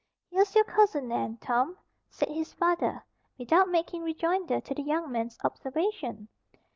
[0.31, 1.77] "Here's your Cousin Nan, Tom,"
[2.09, 3.05] said his father,
[3.37, 6.27] without making rejoinder to the young man's observation.